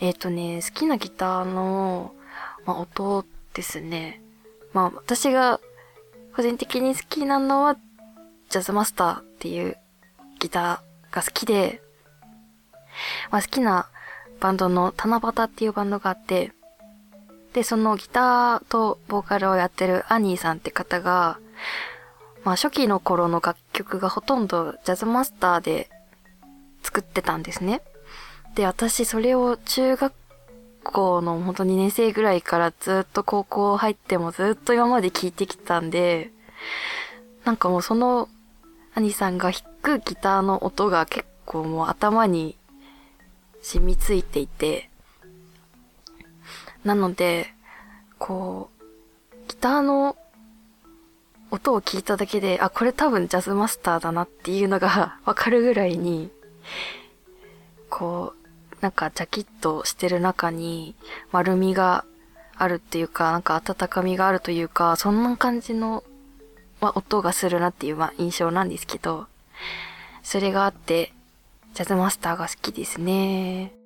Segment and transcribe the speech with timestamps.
[0.00, 2.14] えっ、とね、好きなギターの、
[2.64, 4.22] まあ、音ですね。
[4.72, 5.60] まあ、私が
[6.36, 7.76] 個人的に好きなのは、
[8.48, 9.76] ジャズマスターっていう
[10.38, 11.82] ギターが好きで、
[13.30, 13.88] まあ、好きな
[14.40, 16.52] バンドの七夕っていうバンドがあって、
[17.52, 21.38] で、そのギターとボーカルをやってるアニーさんって方が、
[22.44, 25.90] まあ初期の頃の楽曲がほとんどジャズマスターで
[26.82, 27.82] 作ってたんですね。
[28.58, 30.12] で、私それを中学
[30.82, 36.32] 校の本当2年生ぐらいからずっと高校入ってもずっと今まで聴いてきたんで、
[37.44, 38.28] なんかもうその
[38.96, 42.56] 兄さんが弾くギターの音が結構もう頭に
[43.62, 44.90] 染みついていて、
[46.82, 47.54] なので、
[48.18, 48.70] こ
[49.30, 50.16] う、ギターの
[51.52, 56.32] 音を聞いただけで、あ、これ多分ジャズマスターだなっていうのが わかるぐらいに、
[57.88, 58.37] こう、
[58.80, 60.94] なんかジャキッとしてる中に
[61.32, 62.04] 丸みが
[62.56, 66.04] あるっていうか、なんか温かみがあるというか、そんな感じの、
[66.80, 69.26] ま、音がするなっていう、まあ、印象なんですけど、
[70.22, 71.12] それがあって、
[71.74, 73.77] ジャズマスターが好きですね。